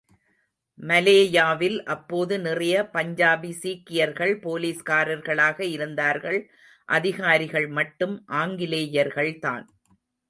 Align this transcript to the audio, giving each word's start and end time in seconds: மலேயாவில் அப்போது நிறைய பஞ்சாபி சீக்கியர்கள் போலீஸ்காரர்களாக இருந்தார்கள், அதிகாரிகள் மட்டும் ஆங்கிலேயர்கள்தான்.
மலேயாவில் 0.79 1.75
அப்போது 1.85 2.39
நிறைய 2.39 2.75
பஞ்சாபி 2.93 3.51
சீக்கியர்கள் 3.51 4.33
போலீஸ்காரர்களாக 4.39 5.59
இருந்தார்கள், 5.67 6.39
அதிகாரிகள் 6.89 7.67
மட்டும் 7.67 8.25
ஆங்கிலேயர்கள்தான். 8.33 9.65